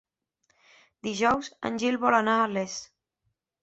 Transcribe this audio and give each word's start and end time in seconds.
Dijous 1.09 1.53
en 1.71 1.79
Gil 1.87 2.01
vol 2.07 2.21
anar 2.25 2.43
a 2.49 2.53
Les. 2.59 2.85